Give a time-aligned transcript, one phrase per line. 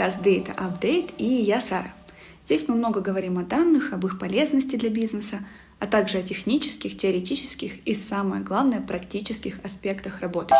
[0.00, 1.92] подкаст Data Update и я Сара.
[2.46, 5.40] Здесь мы много говорим о данных, об их полезности для бизнеса,
[5.78, 10.54] а также о технических, теоретических и, самое главное, практических аспектах работы.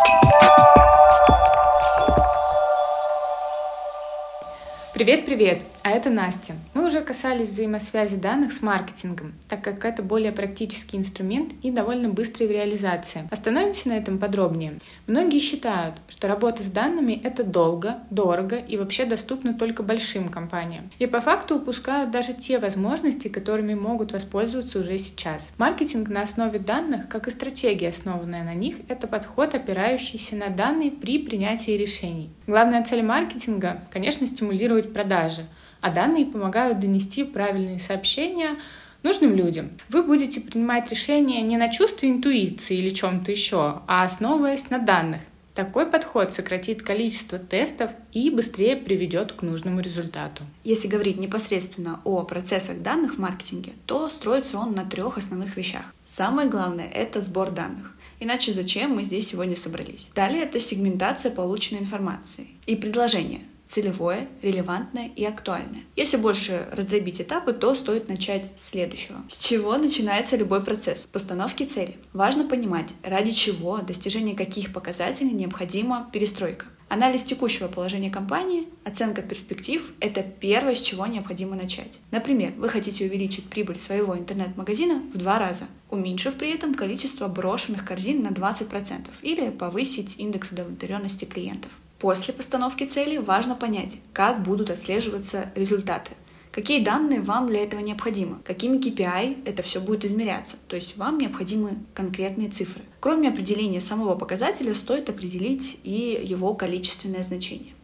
[4.92, 5.62] Привет-привет!
[5.82, 6.54] А это Настя.
[6.74, 12.10] Мы уже касались взаимосвязи данных с маркетингом, так как это более практический инструмент и довольно
[12.10, 13.26] быстрый в реализации.
[13.30, 14.74] Остановимся на этом подробнее.
[15.06, 20.90] Многие считают, что работа с данными— это долго, дорого и вообще доступно только большим компаниям.
[20.98, 25.50] И по факту упускают даже те возможности, которыми могут воспользоваться уже сейчас.
[25.56, 30.90] Маркетинг на основе данных, как и стратегия, основанная на них, это подход, опирающийся на данные
[30.90, 32.28] при принятии решений.
[32.46, 35.46] Главная цель маркетинга, конечно, стимулировать продажи,
[35.80, 38.56] а данные помогают донести правильные сообщения
[39.02, 39.70] нужным людям.
[39.88, 45.20] Вы будете принимать решения не на чувстве интуиции или чем-то еще, а основываясь на данных.
[45.54, 50.44] Такой подход сократит количество тестов и быстрее приведет к нужному результату.
[50.62, 55.92] Если говорить непосредственно о процессах данных в маркетинге, то строится он на трех основных вещах.
[56.04, 57.94] Самое главное— это сбор данных.
[58.20, 60.08] Иначе зачем мы здесь сегодня собрались?
[60.14, 63.40] Далее это сегментация полученной информации и предложение
[63.70, 65.82] целевое, релевантное и актуальное.
[65.94, 69.18] Если больше раздробить этапы, то стоит начать с следующего.
[69.28, 71.02] С чего начинается любой процесс?
[71.02, 71.96] Постановки цели.
[72.12, 76.66] Важно понимать, ради чего, достижения каких показателей необходима перестройка.
[76.88, 82.00] Анализ текущего положения компании, оценка перспектив– это первое, с чего необходимо начать.
[82.10, 87.84] Например, вы хотите увеличить прибыль своего интернет-магазина в два раза, уменьшив при этом количество брошенных
[87.84, 91.70] корзин на 20% или повысить индекс удовлетворенности клиентов.
[92.00, 96.12] После постановки цели важно понять, как будут отслеживаться результаты.
[96.50, 98.38] Какие данные вам для этого необходимы?
[98.42, 100.56] Какими KPI это все будет измеряться?
[100.66, 102.82] То есть вам необходимы конкретные цифры.
[103.00, 107.74] Кроме определения самого показателя, стоит определить и его количественное значение.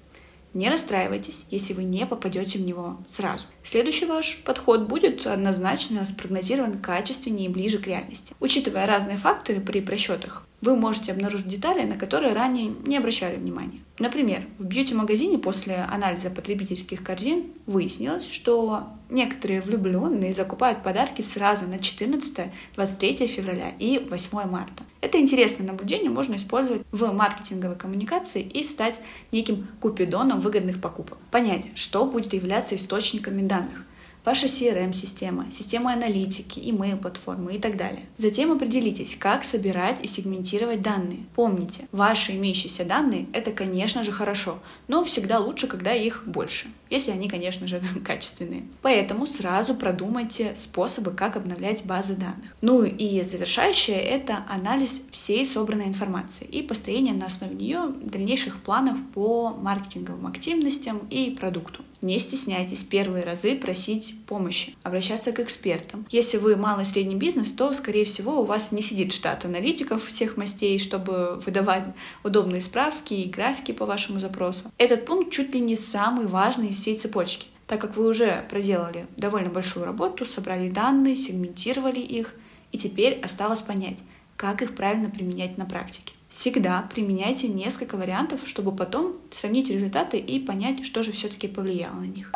[0.57, 3.45] Не расстраивайтесь, если вы не попадете в него сразу.
[3.63, 8.35] Следующий ваш подход будет однозначно спрогнозирован качественнее и ближе к реальности.
[8.41, 13.81] Учитывая разные факторы при просчетах, вы можете обнаружить детали, на которые ранее не обращали внимания.
[13.99, 21.79] Например, в бьюти-магазине после анализа потребительских корзин выяснилось, что некоторые влюбленные закупают подарки сразу на
[21.79, 24.83] 14, 23 февраля и 8 марта.
[25.01, 29.01] Это интересное наблюдение можно использовать в маркетинговой коммуникации и стать
[29.33, 31.19] неким купидоном выгодных покупок.
[31.31, 33.85] Понять, что будет являться источниками данных–
[34.27, 38.03] ваша CRM-система, система аналитики, email-платформы и так далее.
[38.19, 41.21] Затем определитесь, как собирать и сегментировать данные.
[41.37, 47.13] Помните, ваши имеющиеся данные— это, конечно же, хорошо, но всегда лучше, когда их больше, если
[47.13, 48.65] они, конечно же, качественные.
[48.83, 52.57] Поэтому сразу продумайте способы, как обновлять базы данных.
[52.61, 58.99] Ну и завершающее— это анализ всей собранной информации и построение на основе нее дальнейших планов
[59.15, 61.85] по маркетинговым активностям и продукту.
[62.03, 66.07] Не стесняйтесь первые разы просить помощи, обращаться к экспертам.
[66.11, 70.05] Если вы малый и средний бизнес, то, скорее всего, у вас не сидит штат аналитиков
[70.07, 71.85] всех мастей, чтобы выдавать
[72.25, 74.71] удобные справки и графики по вашему запросу.
[74.79, 79.07] Этот пункт чуть ли не самый важный из всей цепочки, так как вы уже проделали
[79.17, 82.35] довольно большую работу, собрали данные, сегментировали их,
[82.73, 83.99] и теперь осталось понять,
[84.37, 86.13] как их правильно применять на практике.
[86.29, 92.07] Всегда применяйте несколько вариантов, чтобы потом сравнить результаты и понять, что же все-таки повлияло на
[92.07, 92.33] них.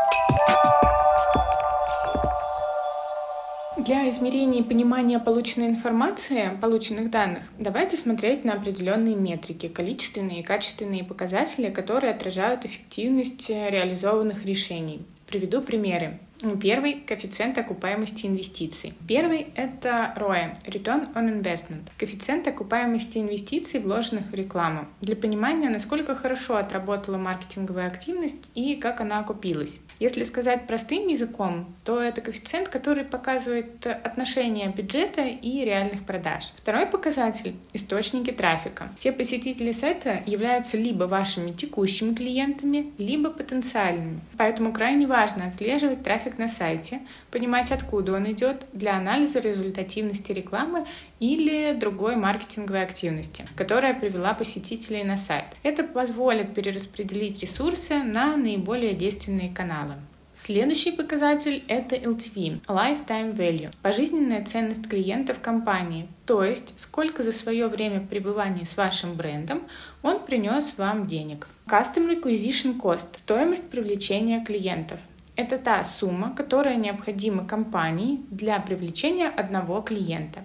[3.84, 10.42] Для измерения и понимания полученной информации, полученных данных, давайте смотреть на определенные метрики, количественные и
[10.42, 15.00] качественные показатели, которые отражают эффективность реализованных решений.
[15.26, 16.19] Приведу примеры.
[16.60, 18.94] Первый— коэффициент окупаемости инвестиций.
[19.06, 21.82] Первый— это ROE— Return on Investment.
[21.98, 24.86] Коэффициент окупаемости инвестиций, вложенных в рекламу.
[25.02, 29.80] Для понимания, насколько хорошо отработала маркетинговая активность и как она окупилась.
[29.98, 36.52] Если сказать простым языком, то это коэффициент, который показывает отношение бюджета и реальных продаж.
[36.56, 38.88] Второй показатель— источники трафика.
[38.96, 44.20] Все посетители сайта являются либо вашими текущими клиентами, либо потенциальными.
[44.38, 47.00] Поэтому крайне важно отслеживать трафик на сайте,
[47.31, 50.87] понимать, откуда он идет для анализа результативности рекламы
[51.19, 55.47] или другой маркетинговой активности, которая привела посетителей на сайт.
[55.62, 59.94] Это позволит перераспределить ресурсы на наиболее действенные каналы.
[60.43, 67.31] Следующий показатель— это LTV— Lifetime Value— пожизненная ценность клиента в компании, то есть сколько за
[67.31, 69.62] свое время пребывания с вашим брендом
[70.03, 71.47] он принес вам денег.
[71.67, 75.00] Customer Acquisition Cost— стоимость привлечения клиентов.
[75.40, 80.40] Это та сумма, которая необходима компании для привлечения одного клиента.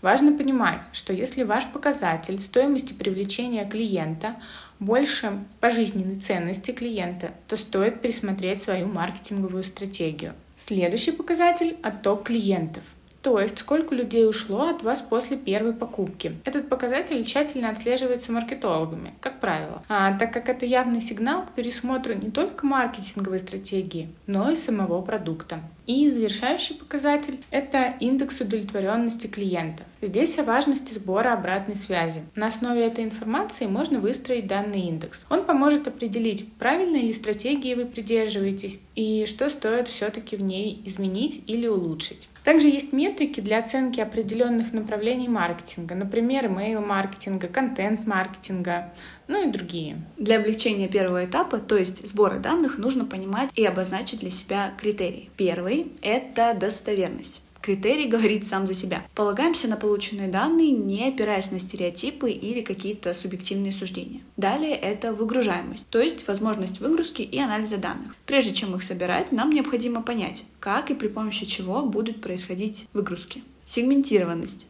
[0.00, 4.36] Важно понимать, что если ваш показатель стоимости привлечения клиента
[4.78, 10.32] больше пожизненной ценности клиента, то стоит пересмотреть свою маркетинговую стратегию.
[10.56, 12.84] Следующий показатель– отток клиентов–
[13.22, 16.36] то есть сколько людей ушло от вас после первой покупки.
[16.44, 22.14] Этот показатель тщательно отслеживается маркетологами, как правило, а, так как это явный сигнал к пересмотру
[22.14, 25.60] не только маркетинговой стратегии, но и самого продукта.
[25.88, 29.84] И завершающий показатель— это индекс удовлетворенности клиента.
[30.02, 32.20] Здесь о важности сбора обратной связи.
[32.34, 35.24] На основе этой информации можно выстроить данный индекс.
[35.30, 41.42] Он поможет определить, правильной ли стратегии вы придерживаетесь и что стоит все-таки в ней изменить
[41.46, 42.28] или улучшить.
[42.48, 48.92] Также есть метрики для оценки определенных направлений маркетинга, например, email-маркетинга, контент-маркетинга,
[49.26, 50.00] ну и другие.
[50.16, 55.28] Для облегчения первого этапа, то есть сбора данных, нужно понимать и обозначить для себя критерии.
[55.36, 57.42] Первый— это достоверность.
[57.60, 59.06] Критерий говорит сам за себя.
[59.14, 64.20] Полагаемся на полученные данные, не опираясь на стереотипы или какие-то субъективные суждения.
[64.36, 68.14] Далее это выгружаемость, то есть возможность выгрузки и анализа данных.
[68.26, 73.42] Прежде чем их собирать, нам необходимо понять, как и при помощи чего будут происходить выгрузки.
[73.64, 74.66] Сегментированность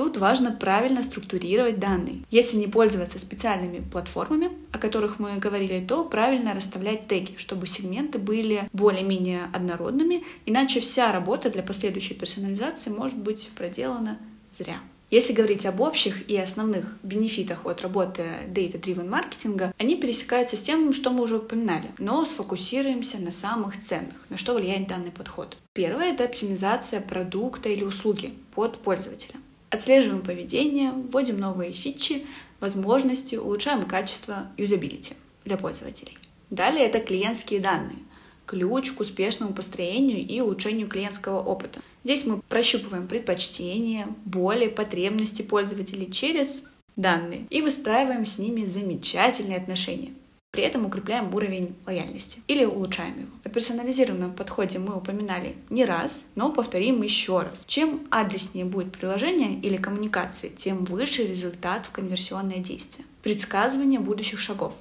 [0.00, 2.22] Тут важно правильно структурировать данные.
[2.30, 8.18] Если не пользоваться специальными платформами, о которых мы говорили, то правильно расставлять теги, чтобы сегменты
[8.18, 14.16] были более-менее однородными, иначе вся работа для последующей персонализации может быть проделана
[14.50, 14.78] зря.
[15.10, 20.94] Если говорить об общих и основных бенефитах от работы data-driven маркетинга, они пересекаются с тем,
[20.94, 25.58] что мы уже упоминали, но сфокусируемся на самых ценных, на что влияет данный подход.
[25.74, 29.34] Первое— это оптимизация продукта или услуги под пользователя.
[29.70, 32.26] Отслеживаем поведение, вводим новые фичи,
[32.58, 35.14] возможности, улучшаем качество юзабилити
[35.44, 36.18] для пользователей.
[36.50, 37.98] Далее это клиентские данные.
[38.46, 41.80] Ключ к успешному построению и улучшению клиентского опыта.
[42.02, 46.64] Здесь мы прощупываем предпочтения, боли, потребности пользователей через
[46.96, 50.10] данные и выстраиваем с ними замечательные отношения.
[50.52, 53.30] При этом укрепляем уровень лояльности или улучшаем его.
[53.44, 57.64] О персонализированном подходе мы упоминали не раз, но повторим еще раз.
[57.66, 63.06] Чем адреснее будет приложение или коммуникации, тем выше результат в конверсионное действие.
[63.22, 64.76] Предсказывание будущих шагов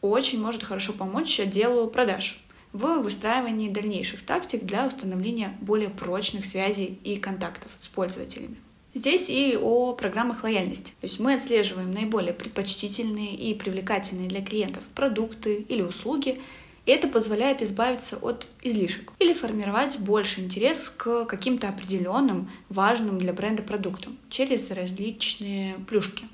[0.00, 6.98] очень может хорошо помочь отделу продаж в выстраивании дальнейших тактик для установления более прочных связей
[7.04, 8.56] и контактов с пользователями.
[8.94, 10.92] Здесь и о программах лояльности.
[11.00, 16.40] То есть мы отслеживаем наиболее предпочтительные и привлекательные для клиентов продукты или услуги,
[16.86, 23.32] и это позволяет избавиться от излишек или формировать больше интерес к каким-то определенным важным для
[23.32, 26.24] бренда продуктам через различные плюшки.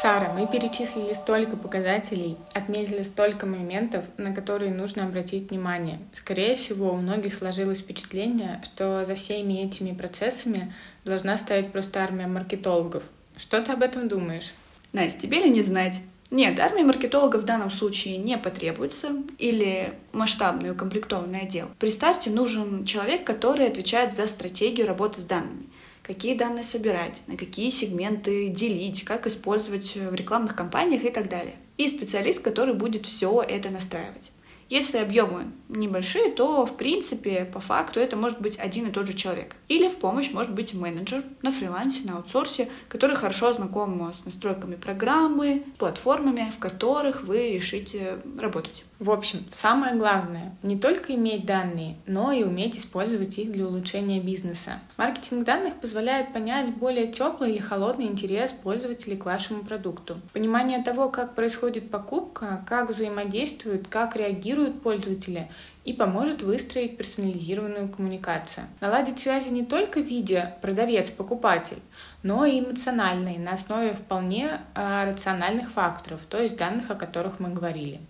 [0.00, 5.98] Сара, мы перечислили столько показателей, отметили столько моментов, на которые нужно обратить внимание.
[6.14, 10.72] Скорее всего, у многих сложилось впечатление, что за всеми этими процессами
[11.04, 13.02] должна стоять просто армия маркетологов.
[13.36, 14.54] Что ты об этом думаешь?
[14.94, 16.00] Настя, тебе ли не знать?
[16.30, 21.68] Нет, армия маркетологов в данном случае не потребуется или масштабный укомплектованный отдел.
[21.78, 25.66] При старте нужен человек, который отвечает за стратегию работы с данными
[26.10, 31.54] какие данные собирать, на какие сегменты делить, как использовать в рекламных кампаниях и так далее.
[31.76, 34.32] И специалист, который будет все это настраивать.
[34.70, 39.14] Если объемы небольшие, то в принципе, по факту, это может быть один и тот же
[39.14, 39.56] человек.
[39.68, 44.76] Или в помощь может быть менеджер на фрилансе, на аутсорсе, который хорошо знаком с настройками
[44.76, 48.84] программы, платформами, в которых вы решите работать.
[49.00, 54.20] В общем, самое главное— не только иметь данные, но и уметь использовать их для улучшения
[54.20, 54.80] бизнеса.
[54.98, 60.20] Маркетинг данных позволяет понять более теплый или холодный интерес пользователей к вашему продукту.
[60.32, 65.48] Понимание того, как происходит покупка, как взаимодействуют, как реагируют пользователи,
[65.84, 68.66] и поможет выстроить персонализированную коммуникацию.
[68.80, 71.78] Наладить связи не только в виде продавец-покупатель,
[72.22, 77.48] но и эмоциональные, на основе вполне э, рациональных факторов, то есть данных, о которых мы
[77.48, 78.00] говорили.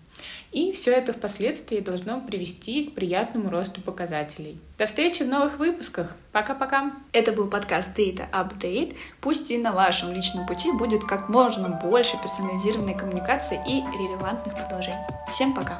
[0.51, 4.59] И все это впоследствии должно привести к приятному росту показателей.
[4.77, 6.15] До встречи в новых выпусках.
[6.31, 6.91] Пока-пока.
[7.11, 8.95] Это был подкаст Data Update.
[9.21, 15.05] Пусть и на вашем личном пути будет как можно больше персонализированной коммуникации и релевантных предложений.
[15.33, 15.79] Всем пока.